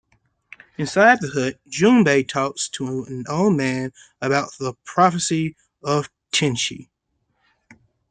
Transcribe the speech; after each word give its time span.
Inside 0.79 1.21
the 1.21 1.27
hut, 1.29 1.59
Jubei 1.69 2.27
talks 2.27 2.67
to 2.69 3.03
an 3.03 3.23
old 3.29 3.55
man 3.55 3.93
about 4.19 4.49
the 4.57 4.73
prophecy 4.83 5.55
of 5.83 6.09
'Tenshi'. 6.31 6.89